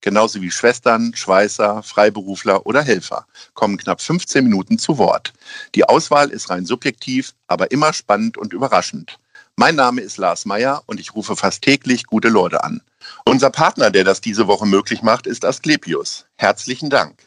[0.00, 5.32] genauso wie Schwestern, Schweißer, Freiberufler oder Helfer, kommen knapp 15 Minuten zu Wort.
[5.74, 9.18] Die Auswahl ist rein subjektiv, aber immer spannend und überraschend.
[9.56, 12.80] Mein Name ist Lars Meyer und ich rufe fast täglich gute Leute an.
[13.24, 16.26] Unser Partner, der das diese Woche möglich macht, ist Asklepios.
[16.36, 17.26] Herzlichen Dank.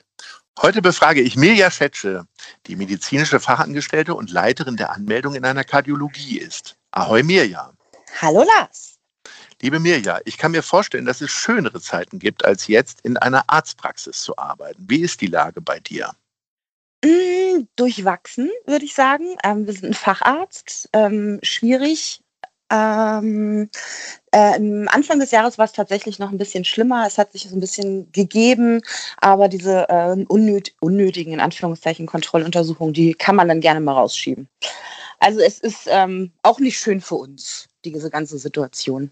[0.62, 2.26] Heute befrage ich Mirja Schetsche,
[2.68, 6.76] die medizinische Fachangestellte und Leiterin der Anmeldung in einer Kardiologie ist.
[6.92, 7.74] Ahoi Mirja.
[8.22, 8.91] Hallo Lars.
[9.62, 13.44] Liebe Mirja, ich kann mir vorstellen, dass es schönere Zeiten gibt, als jetzt in einer
[13.48, 14.84] Arztpraxis zu arbeiten.
[14.90, 16.16] Wie ist die Lage bei dir?
[17.06, 19.36] Mm, durchwachsen, würde ich sagen.
[19.44, 20.90] Ähm, wir sind ein Facharzt.
[20.94, 22.24] Ähm, schwierig,
[22.72, 23.70] ähm,
[24.32, 27.06] äh, Anfang des Jahres war es tatsächlich noch ein bisschen schlimmer.
[27.06, 28.82] Es hat sich so ein bisschen gegeben,
[29.18, 34.48] aber diese äh, unnöt unnötigen, in Anführungszeichen, Kontrolluntersuchungen, die kann man dann gerne mal rausschieben.
[35.20, 39.12] Also es ist ähm, auch nicht schön für uns, diese ganze Situation.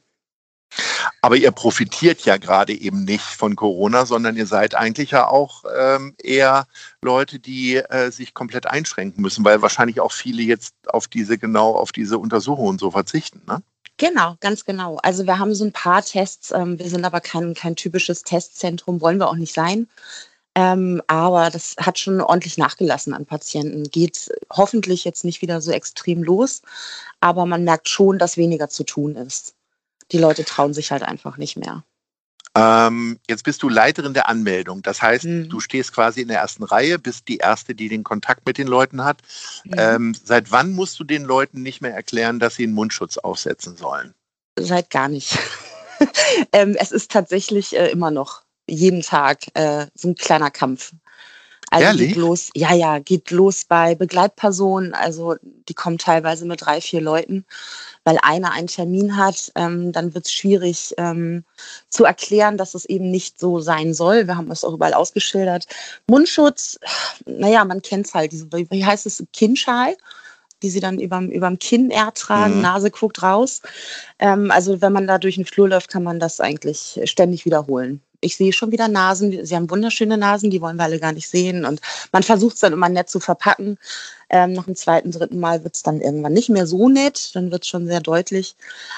[1.22, 5.64] Aber ihr profitiert ja gerade eben nicht von Corona, sondern ihr seid eigentlich ja auch
[5.78, 6.66] ähm, eher
[7.02, 11.76] Leute, die äh, sich komplett einschränken müssen, weil wahrscheinlich auch viele jetzt auf diese genau
[11.76, 13.42] auf diese Untersuchungen so verzichten.
[13.48, 13.62] Ne?
[13.98, 14.98] Genau, ganz genau.
[15.04, 16.52] Also wir haben so ein paar Tests.
[16.52, 19.90] Ähm, wir sind aber kein, kein typisches Testzentrum, wollen wir auch nicht sein.
[20.56, 23.84] Ähm, aber das hat schon ordentlich nachgelassen an Patienten.
[23.84, 26.62] Geht hoffentlich jetzt nicht wieder so extrem los,
[27.20, 29.54] aber man merkt schon, dass weniger zu tun ist
[30.12, 31.84] die Leute trauen sich halt einfach nicht mehr.
[32.56, 34.82] Ähm, jetzt bist du Leiterin der Anmeldung.
[34.82, 35.50] Das heißt, mhm.
[35.50, 38.68] du stehst quasi in der ersten Reihe, bist die Erste, die den Kontakt mit den
[38.68, 39.22] Leuten hat.
[39.64, 39.74] Mhm.
[39.78, 43.78] Ähm, seit wann musst du den Leuten nicht mehr erklären, dass sie einen Mundschutz aufsetzen
[43.78, 44.14] sollen?
[44.58, 45.38] Seit gar nicht.
[46.52, 50.94] ähm, es ist tatsächlich äh, immer noch jeden Tag äh, so ein kleiner Kampf.
[51.72, 52.08] Also Ehrlich?
[52.10, 54.94] geht los, ja, ja, geht los bei Begleitpersonen.
[54.94, 57.46] Also die kommen teilweise mit drei, vier Leuten,
[58.04, 59.52] weil einer einen Termin hat.
[59.56, 61.44] Ähm, dann wird es schwierig ähm,
[61.90, 64.28] zu erklären, dass es eben nicht so sein soll.
[64.28, 65.68] Wir haben es auch überall ausgeschildert.
[66.08, 66.80] Mundschutz,
[67.26, 68.32] naja, man kennt es halt.
[68.32, 69.24] Diese, wie heißt es?
[69.34, 69.96] Kinnschal
[70.62, 72.62] die sie dann überm, überm Kinn ertragen, mhm.
[72.64, 73.62] Nase guckt raus.
[74.20, 78.02] Ähm, also wenn man da durch den Flur läuft, kann man das eigentlich ständig wiederholen
[78.22, 79.46] ich sehe schon wieder Nasen.
[79.46, 81.66] Sie haben wunderschöne Nasen, die wollen wir alle gar nicht sehen.
[81.66, 81.82] Und
[82.12, 83.78] man versucht es dann immer nett zu verpacken.
[84.30, 87.36] Ähm, nach dem zweiten, dritten Mal wird es dann irgendwann nicht mehr so nett.
[87.36, 88.56] Dann wird es schon sehr deutlich.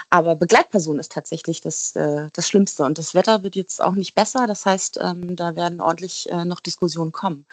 [0.09, 2.83] Aber Begleitperson ist tatsächlich das, äh, das Schlimmste.
[2.83, 4.47] Und das Wetter wird jetzt auch nicht besser.
[4.47, 7.45] Das heißt, ähm, da werden ordentlich äh, noch Diskussionen kommen.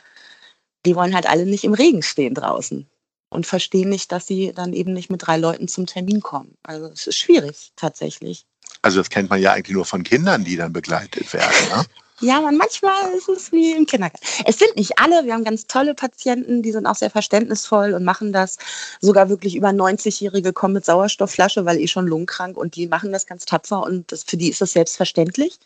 [0.86, 2.86] Die wollen halt alle nicht im Regen stehen draußen
[3.30, 6.56] und verstehen nicht, dass sie dann eben nicht mit drei Leuten zum Termin kommen.
[6.62, 8.46] Also es ist schwierig tatsächlich.
[8.82, 11.68] Also das kennt man ja eigentlich nur von Kindern, die dann begleitet werden.
[11.70, 11.84] Ne?
[12.20, 14.26] Ja, man, manchmal ist es wie im Kindergarten.
[14.44, 18.02] Es sind nicht alle, wir haben ganz tolle Patienten, die sind auch sehr verständnisvoll und
[18.02, 18.58] machen das.
[19.00, 23.26] Sogar wirklich über 90-Jährige kommen mit Sauerstoffflasche, weil eh schon lungenkrank und die machen das
[23.26, 25.60] ganz tapfer und das, für die ist das selbstverständlich.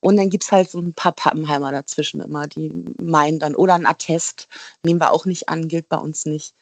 [0.00, 3.74] Und dann gibt es halt so ein paar Pappenheimer dazwischen immer, die meinen dann, oder
[3.74, 4.48] ein Attest,
[4.82, 6.54] nehmen wir auch nicht an, gilt bei uns nicht.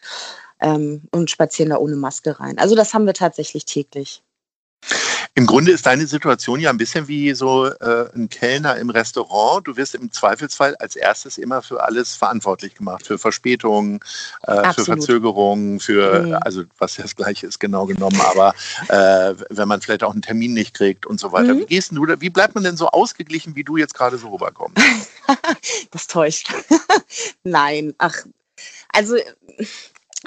[0.60, 2.58] Ähm, und spazieren da ohne Maske rein.
[2.58, 4.22] Also das haben wir tatsächlich täglich.
[5.36, 9.66] Im Grunde ist deine Situation ja ein bisschen wie so äh, ein Kellner im Restaurant.
[9.66, 14.00] Du wirst im Zweifelsfall als erstes immer für alles verantwortlich gemacht, für Verspätungen,
[14.42, 16.38] äh, für Verzögerungen, für, mhm.
[16.40, 18.54] also was das gleiche ist genau genommen, aber
[18.88, 21.54] äh, wenn man vielleicht auch einen Termin nicht kriegt und so weiter.
[21.54, 21.60] Mhm.
[21.60, 24.82] Wie gehst du, wie bleibt man denn so ausgeglichen, wie du jetzt gerade so rüberkommst?
[25.92, 26.52] das täuscht.
[27.44, 28.16] Nein, ach,
[28.92, 29.16] also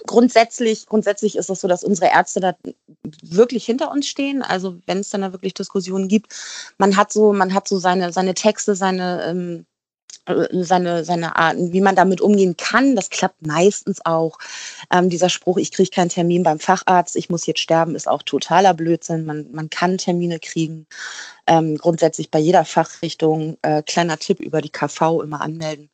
[0.08, 2.56] grundsätzlich, grundsätzlich ist es so, dass unsere Ärzte da
[3.22, 4.42] wirklich hinter uns stehen.
[4.42, 6.34] Also wenn es dann da wirklich Diskussionen gibt,
[6.78, 9.66] man hat so, man hat so seine, seine Texte, seine, ähm,
[10.26, 12.96] äh, seine, seine Arten, wie man damit umgehen kann.
[12.96, 14.38] Das klappt meistens auch.
[14.92, 18.24] Ähm, dieser Spruch, ich kriege keinen Termin beim Facharzt, ich muss jetzt sterben, ist auch
[18.24, 19.26] totaler Blödsinn.
[19.26, 20.88] Man, man kann Termine kriegen.
[21.46, 25.90] Ähm, grundsätzlich bei jeder Fachrichtung, äh, kleiner Tipp über die KV immer anmelden.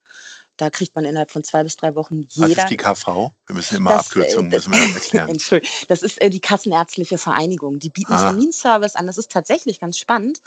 [0.60, 2.50] Da kriegt man innerhalb von zwei bis drei Wochen jeder.
[2.50, 3.32] Was ist die KV?
[3.48, 5.30] Wir müssen immer das, Abkürzungen äh, müssen wir erklären.
[5.30, 7.80] Entschuldigung, das ist äh, die Kassenärztliche Vereinigung.
[7.80, 8.24] Die bieten ah.
[8.24, 9.08] Terminservice an.
[9.08, 10.42] Das ist tatsächlich ganz spannend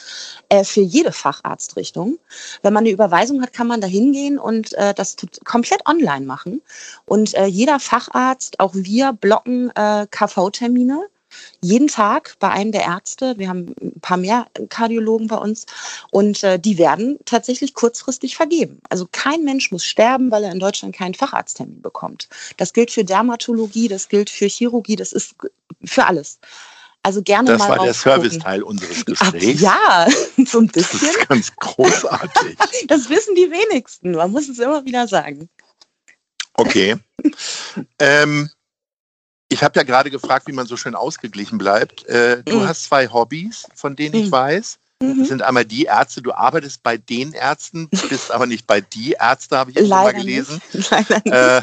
[0.50, 2.18] äh, für jede Facharztrichtung.
[2.60, 6.60] Wenn man eine Überweisung hat, kann man da hingehen und äh, das komplett online machen.
[7.06, 11.06] Und äh, jeder Facharzt, auch wir, blocken äh, KV-Termine
[11.60, 13.34] jeden Tag bei einem der Ärzte.
[13.38, 15.66] Wir haben ein paar mehr Kardiologen bei uns
[16.10, 18.80] und äh, die werden tatsächlich kurzfristig vergeben.
[18.88, 22.28] Also kein Mensch muss sterben, weil er in Deutschland keinen Facharzttermin bekommt.
[22.56, 25.34] Das gilt für Dermatologie, das gilt für Chirurgie, das ist
[25.84, 26.38] für alles.
[27.04, 27.68] Also gerne das mal.
[27.68, 29.60] Das war der Serviceteil unseres Gesprächs.
[29.60, 30.06] ja,
[30.46, 31.00] so ein bisschen.
[31.00, 32.56] Das ist ganz großartig.
[32.86, 34.12] das wissen die wenigsten.
[34.12, 35.48] Man muss es immer wieder sagen.
[36.54, 36.96] Okay.
[37.98, 38.50] ähm,
[39.52, 42.06] ich habe ja gerade gefragt, wie man so schön ausgeglichen bleibt.
[42.06, 42.68] Äh, du mhm.
[42.68, 44.32] hast zwei Hobbys, von denen ich mhm.
[44.32, 44.78] weiß.
[44.98, 45.24] Das mhm.
[45.24, 49.58] sind einmal die Ärzte, du arbeitest bei den Ärzten, bist aber nicht bei die Ärzte,
[49.58, 50.62] habe ich jetzt mal gelesen.
[50.72, 50.90] Nicht.
[50.90, 51.34] Leider nicht.
[51.34, 51.62] Äh,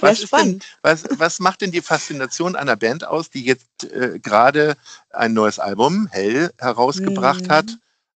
[0.00, 4.76] was, denn, was, was, macht denn die Faszination einer Band aus, die jetzt äh, gerade
[5.10, 7.50] ein neues Album, Hell, herausgebracht mhm.
[7.50, 7.66] hat?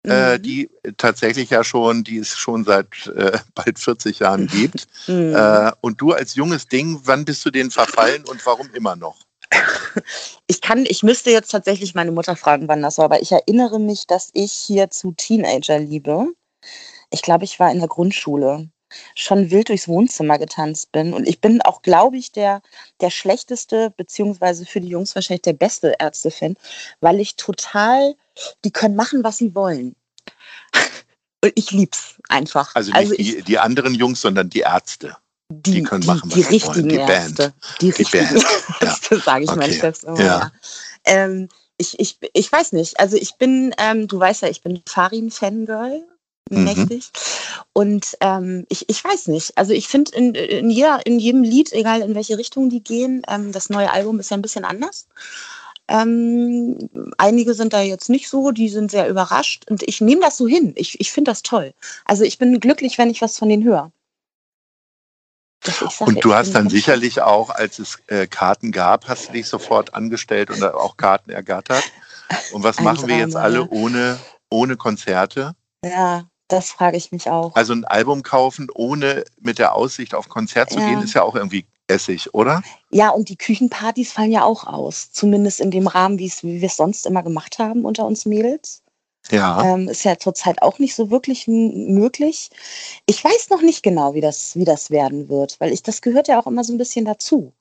[0.05, 0.43] Äh, mhm.
[0.43, 4.87] die tatsächlich ja schon, die es schon seit äh, bald 40 Jahren gibt.
[5.07, 5.35] Mhm.
[5.35, 9.17] Äh, und du als junges Ding, wann bist du denen verfallen und warum immer noch?
[10.47, 13.81] Ich kann, ich müsste jetzt tatsächlich meine Mutter fragen, wann das war, aber ich erinnere
[13.81, 16.29] mich, dass ich hier zu Teenagerliebe,
[17.11, 18.69] ich glaube, ich war in der Grundschule,
[19.15, 21.13] schon wild durchs Wohnzimmer getanzt bin.
[21.13, 22.63] Und ich bin auch, glaube ich, der,
[23.01, 26.57] der schlechteste, beziehungsweise für die Jungs wahrscheinlich der beste Ärzte-Fan,
[27.01, 28.15] weil ich total,
[28.65, 29.95] die können machen, was sie wollen.
[31.45, 32.75] Und ich lieb's einfach.
[32.75, 35.17] Also nicht also ich, die, die anderen Jungs, sondern die Ärzte.
[35.49, 37.35] Die, die können machen, die, die richtigen die Ärzte.
[37.35, 37.55] Band.
[37.81, 38.45] Die, die richtigen Band.
[38.81, 39.21] Ärzte, ja.
[39.21, 39.59] sage ich okay.
[39.59, 40.21] meinen Chefs immer.
[40.21, 40.25] Ja.
[40.25, 40.53] ja.
[41.05, 43.01] Ähm, ich, ich, ich weiß nicht.
[43.01, 46.05] Also ich bin, ähm, du weißt ja, ich bin Farin-Fangirl.
[46.59, 46.65] Mhm.
[46.65, 47.11] Mächtig.
[47.73, 49.57] Und ähm, ich, ich weiß nicht.
[49.57, 53.53] Also ich finde in, in, in jedem Lied, egal in welche Richtung die gehen, ähm,
[53.53, 55.07] das neue Album ist ja ein bisschen anders.
[55.89, 56.89] Ähm,
[57.19, 60.47] einige sind da jetzt nicht so, die sind sehr überrascht und ich nehme das so
[60.47, 60.73] hin.
[60.77, 61.75] Ich, ich finde das toll.
[62.05, 63.91] Also ich bin glücklich, wenn ich was von denen höre.
[66.01, 69.95] Und du hast dann sicherlich auch, als es äh, Karten gab, hast du dich sofort
[69.95, 71.85] angestellt und auch Karten ergattert.
[72.53, 74.19] Und was machen wir jetzt alle ohne,
[74.51, 75.55] ohne Konzerte?
[75.85, 77.55] Ja, das frage ich mich auch.
[77.55, 80.89] Also ein Album kaufen, ohne mit der Aussicht auf Konzert zu ja.
[80.89, 82.63] gehen, ist ja auch irgendwie Essig, oder?
[82.91, 85.13] Ja, und die Küchenpartys fallen ja auch aus.
[85.13, 88.83] Zumindest in dem Rahmen, wie wir es sonst immer gemacht haben unter uns Mädels.
[89.31, 89.65] Ja.
[89.65, 92.51] Ähm, ist ja zurzeit auch nicht so wirklich möglich.
[93.07, 96.29] Ich weiß noch nicht genau, wie das, wie das werden wird, weil ich, das gehört
[96.29, 97.53] ja auch immer so ein bisschen dazu.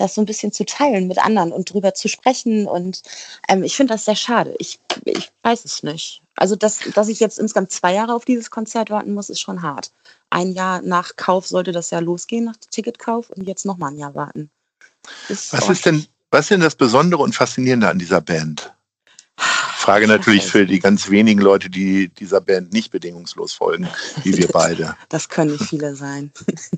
[0.00, 2.66] Das so ein bisschen zu teilen mit anderen und drüber zu sprechen.
[2.66, 3.02] Und
[3.48, 4.54] ähm, ich finde das sehr schade.
[4.58, 6.22] Ich, ich weiß es nicht.
[6.36, 9.60] Also, dass, dass ich jetzt insgesamt zwei Jahre auf dieses Konzert warten muss, ist schon
[9.62, 9.92] hart.
[10.30, 14.14] Ein Jahr nach Kauf sollte das ja losgehen, nach Ticketkauf, und jetzt nochmal ein Jahr
[14.14, 14.50] warten.
[15.28, 18.72] Ist was ist denn, was ist denn das Besondere und Faszinierende an dieser Band?
[19.36, 23.88] Frage natürlich für die ganz wenigen Leute, die dieser Band nicht bedingungslos folgen,
[24.22, 24.96] wie wir beide.
[25.08, 26.32] Das können nicht viele sein.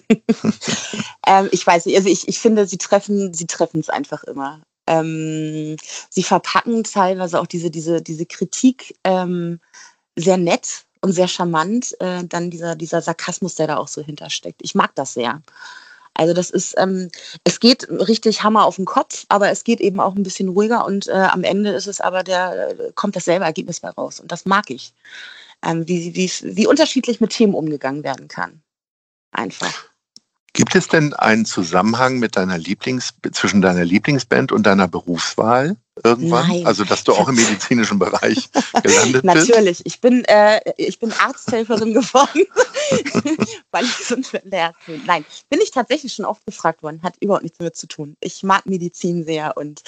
[1.27, 4.61] ähm, ich weiß nicht, also ich, ich finde, sie treffen, sie treffen es einfach immer.
[4.87, 5.77] Ähm,
[6.11, 9.61] sie verpacken teilweise auch diese, diese, diese Kritik ähm,
[10.17, 11.95] sehr nett und sehr charmant.
[12.01, 14.61] Äh, dann dieser, dieser Sarkasmus, der da auch so hintersteckt.
[14.63, 15.43] Ich mag das sehr.
[16.15, 17.11] Also das ist, ähm,
[17.45, 20.85] es geht richtig Hammer auf den Kopf, aber es geht eben auch ein bisschen ruhiger
[20.85, 24.21] und äh, am Ende ist es aber der, kommt dasselbe Ergebnis bei raus.
[24.21, 24.93] Und das mag ich.
[25.65, 28.63] Ähm, wie, wie, wie unterschiedlich mit Themen umgegangen werden kann.
[29.31, 29.92] Einfach.
[30.55, 36.47] Gibt es denn einen Zusammenhang mit deiner Lieblings zwischen deiner Lieblingsband und deiner Berufswahl irgendwann?
[36.49, 36.67] Nein.
[36.67, 38.51] Also dass du auch im medizinischen Bereich
[38.83, 39.25] gelandet bist?
[39.25, 39.87] Natürlich.
[39.87, 42.45] Ich bin äh, ich bin Arzthelferin geworden,
[43.71, 45.03] weil ich so verlehrt bin.
[45.07, 47.03] Nein, bin ich tatsächlich schon oft gefragt worden.
[47.03, 48.17] Hat überhaupt nichts damit zu tun.
[48.21, 49.83] Ich mag Medizin sehr und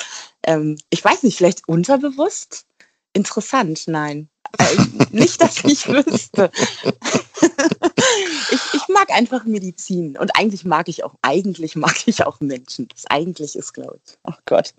[0.44, 2.64] ähm, ich weiß nicht, vielleicht unterbewusst.
[3.12, 4.28] Interessant, nein.
[5.11, 6.50] Nicht, dass ich wüsste.
[8.95, 12.89] Mag einfach Medizin und eigentlich mag ich auch, eigentlich mag ich auch Menschen.
[12.89, 14.15] Das eigentlich ist, glaube ich.
[14.25, 14.73] Oh Gott.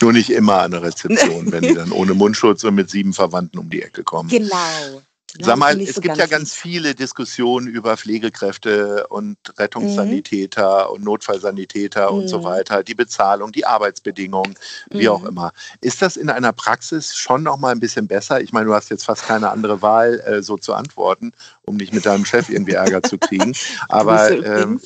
[0.00, 3.58] Nur nicht immer an der Rezeption, wenn die dann ohne Mundschutz und mit sieben Verwandten
[3.58, 4.28] um die Ecke kommen.
[4.28, 5.02] Genau.
[5.40, 10.94] Sag mal, es so gibt ja ganz viele Diskussionen über Pflegekräfte und Rettungssanitäter mhm.
[10.94, 12.18] und Notfallsanitäter mhm.
[12.18, 12.44] und so mhm.
[12.44, 14.54] weiter, die Bezahlung, die Arbeitsbedingungen,
[14.90, 15.08] wie mhm.
[15.08, 15.52] auch immer.
[15.80, 18.42] Ist das in einer Praxis schon noch mal ein bisschen besser?
[18.42, 21.94] Ich meine, du hast jetzt fast keine andere Wahl, äh, so zu antworten, um nicht
[21.94, 23.54] mit deinem Chef irgendwie Ärger zu kriegen.
[23.88, 24.82] Aber ähm,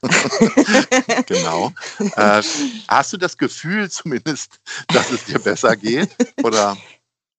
[1.26, 1.72] genau.
[2.16, 2.42] Äh,
[2.88, 6.08] hast du das Gefühl zumindest, dass es dir besser geht?
[6.42, 6.74] Oder?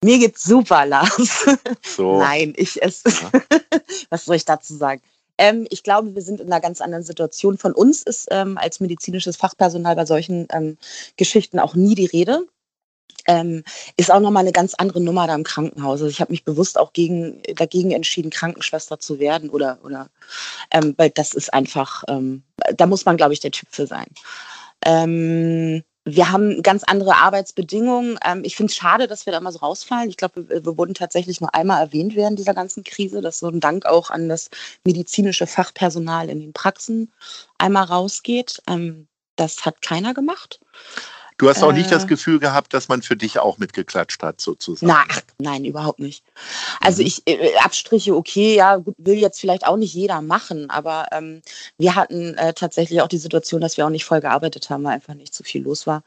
[0.04, 1.46] Mir geht's super, Lars.
[1.82, 2.18] So.
[2.20, 3.04] Nein, ich es.
[3.04, 3.32] Ja.
[4.10, 5.02] was soll ich dazu sagen?
[5.38, 7.58] Ähm, ich glaube, wir sind in einer ganz anderen Situation.
[7.58, 10.78] Von uns ist ähm, als medizinisches Fachpersonal bei solchen ähm,
[11.18, 12.46] Geschichten auch nie die Rede.
[13.28, 13.64] Ähm,
[13.98, 15.94] ist auch nochmal eine ganz andere Nummer da im Krankenhaus.
[15.94, 20.10] Also ich habe mich bewusst auch gegen, dagegen entschieden, Krankenschwester zu werden oder, oder
[20.70, 22.44] ähm, weil das ist einfach, ähm,
[22.78, 24.08] da muss man, glaube ich, der Typ für sein.
[26.08, 28.20] Wir haben ganz andere Arbeitsbedingungen.
[28.24, 30.10] Ähm, ich finde es schade, dass wir da immer so rausfallen.
[30.10, 33.22] Ich glaube, wir, wurden tatsächlich nur einmal erwähnt während dieser ganzen Krise.
[33.22, 34.50] Das so ein Dank auch an das
[34.84, 37.12] medizinische Fachpersonal in den Praxen
[37.58, 38.62] einmal rausgeht.
[38.68, 40.60] Ähm, das hat keiner gemacht.
[41.38, 42.08] Du hast auch nicht das äh.
[42.08, 44.88] Gefühl gehabt, dass man für dich auch mitgeklatscht hat, sozusagen.
[44.88, 45.04] Na,
[45.38, 46.24] nein, überhaupt nicht.
[46.80, 47.08] Also mhm.
[47.08, 51.42] ich, äh, Abstriche, okay, ja, will jetzt vielleicht auch nicht jeder machen, aber ähm,
[51.78, 54.94] wir hatten äh, tatsächlich auch die Situation, dass wir auch nicht voll gearbeitet haben, weil
[54.94, 56.04] einfach nicht zu viel los war.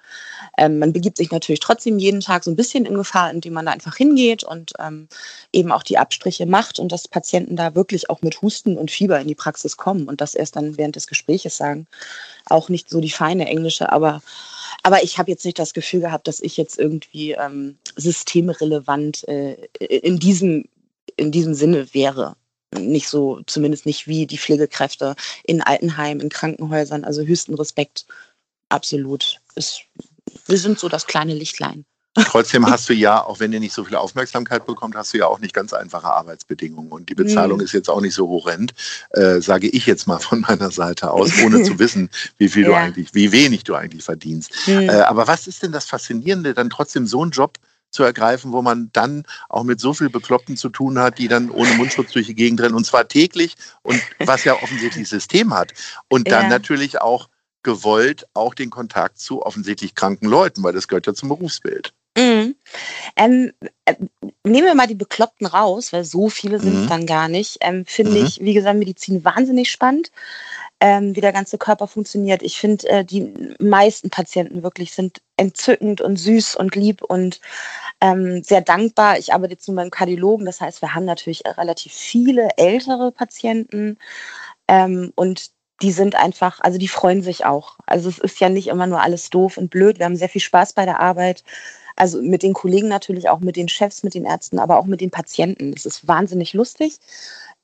[0.56, 3.66] Ähm, man begibt sich natürlich trotzdem jeden Tag so ein bisschen in Gefahr, indem man
[3.66, 5.08] da einfach hingeht und ähm,
[5.52, 9.20] eben auch die Abstriche macht und dass Patienten da wirklich auch mit Husten und Fieber
[9.20, 11.86] in die Praxis kommen und das erst dann während des Gespräches sagen.
[12.46, 14.22] Auch nicht so die feine englische, aber
[14.82, 19.68] aber ich habe jetzt nicht das Gefühl gehabt, dass ich jetzt irgendwie ähm, systemrelevant äh,
[19.80, 20.64] in, diesem,
[21.16, 22.36] in diesem Sinne wäre.
[22.76, 27.04] Nicht so, zumindest nicht wie die Pflegekräfte in Altenheimen, in Krankenhäusern.
[27.04, 28.06] Also höchsten Respekt,
[28.68, 29.40] absolut.
[29.54, 29.80] Es,
[30.46, 31.84] wir sind so das kleine Lichtlein.
[32.26, 35.26] Trotzdem hast du ja, auch wenn ihr nicht so viel Aufmerksamkeit bekommt, hast du ja
[35.26, 36.90] auch nicht ganz einfache Arbeitsbedingungen.
[36.90, 37.64] Und die Bezahlung mhm.
[37.64, 38.74] ist jetzt auch nicht so horrend,
[39.10, 42.68] äh, sage ich jetzt mal von meiner Seite aus, ohne zu wissen, wie viel ja.
[42.68, 44.52] du eigentlich, wie wenig du eigentlich verdienst.
[44.66, 44.88] Mhm.
[44.88, 47.58] Äh, aber was ist denn das Faszinierende, dann trotzdem so einen Job
[47.90, 51.50] zu ergreifen, wo man dann auch mit so viel Bekloppten zu tun hat, die dann
[51.50, 55.72] ohne Mundschutz durch die Gegend rennen und zwar täglich und was ja offensichtlich System hat.
[56.08, 56.48] Und dann ja.
[56.48, 57.28] natürlich auch
[57.62, 61.92] gewollt auch den Kontakt zu offensichtlich kranken Leuten, weil das gehört ja zum Berufsbild.
[62.16, 62.56] Mhm.
[63.16, 63.52] Ähm,
[63.84, 63.94] äh,
[64.44, 66.88] nehmen wir mal die Bekloppten raus, weil so viele sind es mhm.
[66.88, 67.58] dann gar nicht.
[67.60, 68.26] Ähm, finde mhm.
[68.26, 70.10] ich, wie gesagt, Medizin wahnsinnig spannend,
[70.80, 72.42] ähm, wie der ganze Körper funktioniert.
[72.42, 77.40] Ich finde, äh, die meisten Patienten wirklich sind entzückend und süß und lieb und
[78.00, 79.18] ähm, sehr dankbar.
[79.18, 83.98] Ich arbeite jetzt nur beim Kardiologen, das heißt, wir haben natürlich relativ viele ältere Patienten
[84.68, 85.50] ähm, und
[85.80, 87.78] die sind einfach, also die freuen sich auch.
[87.86, 89.98] Also es ist ja nicht immer nur alles doof und blöd.
[89.98, 91.44] Wir haben sehr viel Spaß bei der Arbeit.
[91.98, 95.00] Also mit den Kollegen natürlich, auch mit den Chefs, mit den Ärzten, aber auch mit
[95.00, 95.72] den Patienten.
[95.72, 96.98] Das ist wahnsinnig lustig.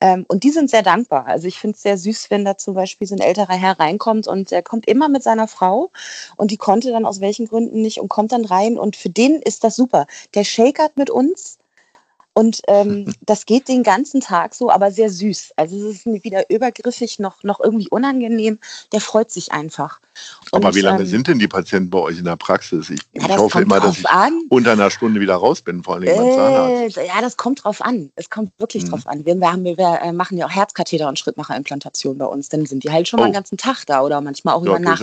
[0.00, 1.26] Ähm, und die sind sehr dankbar.
[1.26, 4.26] Also ich finde es sehr süß, wenn da zum Beispiel so ein älterer Herr reinkommt
[4.26, 5.90] und der kommt immer mit seiner Frau
[6.36, 9.40] und die konnte dann aus welchen Gründen nicht und kommt dann rein und für den
[9.40, 10.06] ist das super.
[10.34, 11.58] Der shakert mit uns
[12.34, 15.52] und ähm, das geht den ganzen Tag so, aber sehr süß.
[15.56, 18.58] Also es ist weder übergriffig noch, noch irgendwie unangenehm.
[18.92, 20.00] Der freut sich einfach.
[20.50, 22.90] Und, aber wie lange ähm, sind denn die Patienten bei euch in der Praxis?
[22.90, 24.42] Ich, ja, ich hoffe immer, dass ich an.
[24.48, 26.98] unter einer Stunde wieder raus bin, vor allem beim Zahnarzt.
[26.98, 28.10] Äh, ja, das kommt drauf an.
[28.16, 28.90] Es kommt wirklich mhm.
[28.90, 29.24] drauf an.
[29.24, 32.48] Wir, wir, haben, wir, wir, äh, machen ja auch Herzkatheter- und Schrittmacherimplantationen bei uns.
[32.48, 33.22] Dann sind die halt schon oh.
[33.22, 35.02] mal den ganzen Tag da oder manchmal auch ja, über Nacht.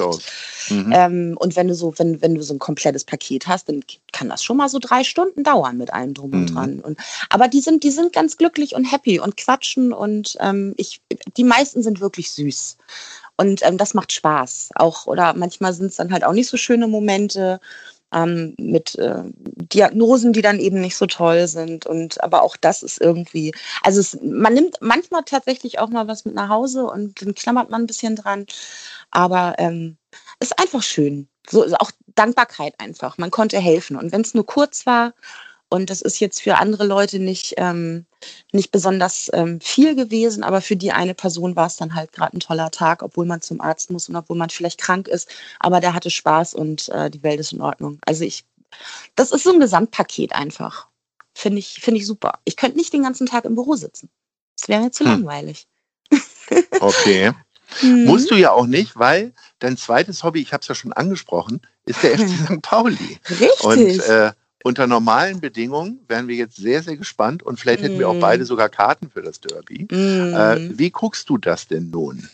[0.70, 0.92] Mhm.
[0.94, 4.30] Ähm, und wenn du so, wenn, wenn du so ein komplettes Paket hast, dann kann
[4.30, 6.54] das schon mal so drei Stunden dauern mit allem drum und mhm.
[6.54, 6.80] dran.
[6.80, 11.02] Und aber die sind, die sind ganz glücklich und happy und quatschen und ähm, ich,
[11.38, 12.78] die meisten sind wirklich süß.
[13.38, 14.70] Und ähm, das macht Spaß.
[14.76, 17.60] Auch, oder manchmal sind es dann halt auch nicht so schöne Momente
[18.14, 19.24] ähm, mit äh,
[19.74, 21.86] Diagnosen, die dann eben nicht so toll sind.
[21.86, 26.26] Und aber auch das ist irgendwie, also es, man nimmt manchmal tatsächlich auch mal was
[26.26, 28.46] mit nach Hause und dann klammert man ein bisschen dran.
[29.12, 29.98] Aber ähm,
[30.40, 31.28] ist einfach schön.
[31.50, 33.18] So auch Dankbarkeit einfach.
[33.18, 33.96] Man konnte helfen.
[33.96, 35.14] Und wenn es nur kurz war,
[35.72, 38.06] und das ist jetzt für andere Leute nicht, ähm,
[38.52, 42.36] nicht besonders ähm, viel gewesen, aber für die eine Person war es dann halt gerade
[42.36, 45.30] ein toller Tag, obwohl man zum Arzt muss und obwohl man vielleicht krank ist.
[45.62, 48.00] Aber der hatte Spaß und äh, die Welt ist in Ordnung.
[48.06, 48.44] Also ich,
[49.16, 50.88] das ist so ein Gesamtpaket einfach.
[51.34, 52.40] Finde ich, finde ich super.
[52.44, 54.10] Ich könnte nicht den ganzen Tag im Büro sitzen.
[54.60, 55.12] Das wäre mir zu hm.
[55.12, 55.68] langweilig.
[56.82, 57.32] Okay.
[57.82, 58.04] Mhm.
[58.04, 61.62] Musst du ja auch nicht, weil dein zweites Hobby, ich habe es ja schon angesprochen,
[61.86, 62.62] ist der FC St.
[62.62, 63.20] Pauli.
[63.30, 63.64] Richtig.
[63.64, 64.34] Und äh,
[64.64, 68.20] unter normalen Bedingungen wären wir jetzt sehr, sehr gespannt und vielleicht hätten wir auch mm.
[68.20, 69.88] beide sogar Karten für das Derby.
[69.90, 70.34] Mm.
[70.34, 72.30] Äh, wie guckst du das denn nun?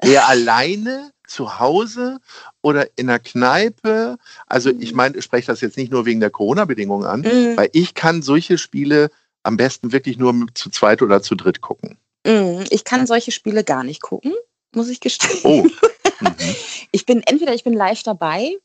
[0.00, 2.18] Eher alleine zu Hause
[2.62, 4.16] oder in der Kneipe?
[4.46, 4.96] Also ich mm.
[4.96, 7.56] meine, ich spreche das jetzt nicht nur wegen der Corona-Bedingungen an, mm.
[7.56, 9.10] weil ich kann solche Spiele
[9.42, 11.98] am besten wirklich nur zu zweit oder zu dritt gucken.
[12.26, 12.64] Mm.
[12.70, 14.34] Ich kann solche Spiele gar nicht gucken,
[14.74, 15.40] muss ich gestehen.
[15.44, 15.66] Oh.
[16.20, 16.56] Mhm.
[16.92, 18.56] Ich bin entweder ich bin live dabei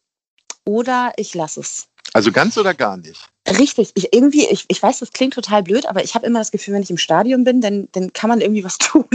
[0.65, 1.87] oder ich lasse es.
[2.13, 3.29] Also ganz oder gar nicht?
[3.47, 3.91] Richtig.
[3.95, 6.73] Ich irgendwie, ich, ich weiß, das klingt total blöd, aber ich habe immer das Gefühl,
[6.75, 9.07] wenn ich im Stadion bin, dann, dann kann man irgendwie was tun.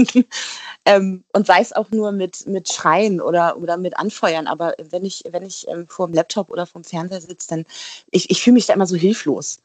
[0.85, 4.47] ähm, und sei es auch nur mit, mit Schreien oder, oder mit Anfeuern.
[4.47, 7.65] Aber wenn ich, wenn ich ähm, vor dem Laptop oder vor dem Fernseher sitze, dann
[8.11, 9.59] ich, ich fühle mich da immer so hilflos.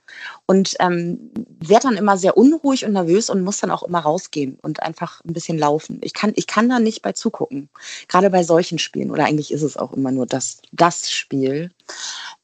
[0.46, 1.32] Und ähm,
[1.70, 5.24] werde dann immer sehr unruhig und nervös und muss dann auch immer rausgehen und einfach
[5.24, 6.00] ein bisschen laufen.
[6.02, 7.70] Ich kann, ich kann da nicht bei zugucken.
[8.08, 9.12] Gerade bei solchen Spielen.
[9.12, 11.72] Oder eigentlich ist es auch immer nur das, das Spiel.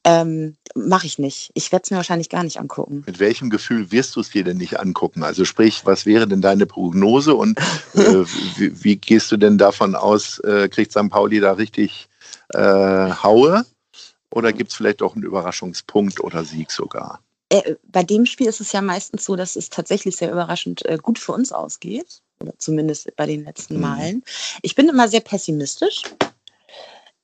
[0.04, 1.50] Ähm, Mache ich nicht.
[1.54, 3.02] Ich werde es mir wahrscheinlich gar nicht angucken.
[3.06, 5.22] Mit welchem Gefühl wirst du es dir denn nicht angucken?
[5.22, 7.58] Also sprich, was wäre denn deine Prognose und
[7.94, 8.24] äh,
[8.56, 11.08] wie, wie, gehst du denn davon aus, äh, kriegt St.
[11.10, 12.08] Pauli da richtig
[12.54, 13.64] äh, Haue?
[14.30, 17.20] Oder gibt es vielleicht auch einen Überraschungspunkt oder Sieg sogar?
[17.50, 20.98] Äh, bei dem Spiel ist es ja meistens so, dass es tatsächlich sehr überraschend äh,
[21.00, 22.22] gut für uns ausgeht.
[22.40, 23.80] Oder zumindest bei den letzten mhm.
[23.80, 24.24] Malen.
[24.62, 26.02] Ich bin immer sehr pessimistisch.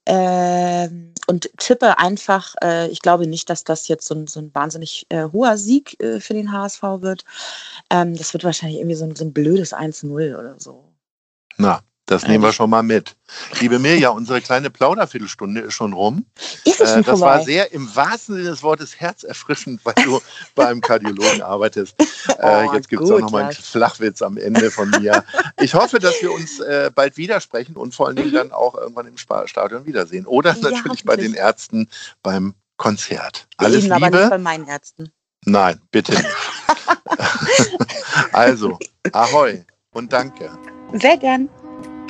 [0.07, 0.89] Äh,
[1.27, 5.07] und tippe einfach, äh, ich glaube nicht, dass das jetzt so ein, so ein wahnsinnig
[5.09, 7.25] äh, hoher Sieg äh, für den HSV wird.
[7.89, 10.85] Ähm, das wird wahrscheinlich irgendwie so ein, so ein blödes 1-0 oder so.
[11.57, 13.17] Na, das nehmen wir schon mal mit.
[13.61, 16.27] Liebe Mirja, unsere kleine Plauderviertelstunde ist schon rum.
[16.65, 17.39] Ist es schon äh, das vorbei?
[17.39, 20.21] war sehr im wahrsten Sinne des Wortes herzerfrischend, weil du
[20.55, 21.99] bei einem Kardiologen arbeitest.
[21.99, 25.25] Äh, oh, jetzt gibt es auch noch mal einen Flachwitz am Ende von mir.
[25.61, 28.35] Ich hoffe, dass wir uns äh, bald widersprechen und vor allen Dingen mhm.
[28.35, 30.27] dann auch irgendwann im Stadion wiedersehen.
[30.27, 31.89] Oder ja, natürlich bei den Ärzten
[32.23, 33.47] beim Konzert.
[33.57, 34.07] Alles Eben, Liebe.
[34.07, 35.11] Aber nicht bei meinen Ärzten.
[35.47, 36.27] Nein, bitte nicht.
[38.33, 38.79] also,
[39.13, 40.51] ahoi und danke.
[40.93, 41.49] Sehr gern.